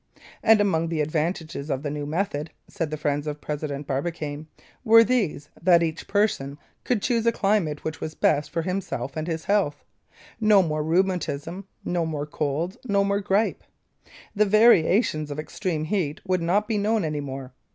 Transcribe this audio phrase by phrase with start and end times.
[0.41, 4.47] "And among the advantages of the new method," said the friends of President Barbicane,
[4.83, 9.27] "were these, that each person could choose a climate which was best for himself and
[9.27, 9.83] his health;
[10.39, 13.61] no more rheumatism, no more colds, no more grippe;
[14.35, 17.53] the variations of extreme heat would not be known any more.